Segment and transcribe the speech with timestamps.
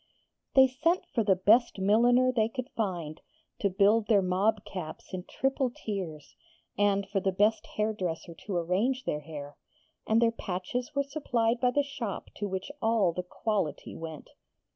[0.55, 3.21] They sent for the best milliner they could find,
[3.59, 6.35] to build their mob caps in triple tiers;
[6.75, 9.57] and for the best hairdresser to arrange their hair;
[10.07, 14.31] and their patches were supplied by the shop to which all the Quality went.